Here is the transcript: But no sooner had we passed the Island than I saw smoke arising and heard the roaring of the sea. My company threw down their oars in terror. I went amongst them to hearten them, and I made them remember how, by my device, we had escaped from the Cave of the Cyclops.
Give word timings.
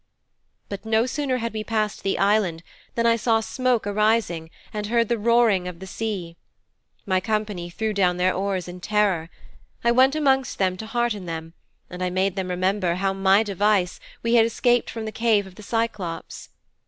But 0.67 0.83
no 0.83 1.05
sooner 1.05 1.37
had 1.37 1.53
we 1.53 1.63
passed 1.63 2.01
the 2.01 2.17
Island 2.17 2.63
than 2.95 3.05
I 3.05 3.15
saw 3.15 3.39
smoke 3.39 3.85
arising 3.85 4.49
and 4.73 4.87
heard 4.87 5.09
the 5.09 5.17
roaring 5.19 5.67
of 5.67 5.77
the 5.77 5.85
sea. 5.85 6.37
My 7.05 7.19
company 7.19 7.69
threw 7.69 7.93
down 7.93 8.17
their 8.17 8.33
oars 8.33 8.67
in 8.67 8.79
terror. 8.79 9.29
I 9.83 9.91
went 9.91 10.15
amongst 10.15 10.57
them 10.57 10.75
to 10.77 10.87
hearten 10.87 11.27
them, 11.27 11.53
and 11.87 12.01
I 12.01 12.09
made 12.09 12.35
them 12.35 12.49
remember 12.49 12.95
how, 12.95 13.13
by 13.13 13.19
my 13.19 13.43
device, 13.43 13.99
we 14.23 14.33
had 14.33 14.45
escaped 14.47 14.89
from 14.89 15.05
the 15.05 15.11
Cave 15.11 15.45
of 15.45 15.53
the 15.53 15.61
Cyclops. 15.61 16.49